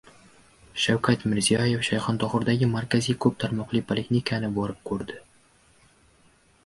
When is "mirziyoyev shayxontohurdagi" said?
1.33-2.69